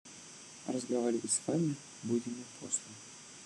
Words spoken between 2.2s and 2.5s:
мы